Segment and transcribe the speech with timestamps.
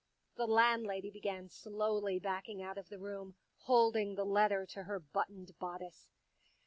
[0.35, 5.51] The landlady began slowly backing out of the room, holding the letter to her buttoned
[5.59, 6.09] bodice.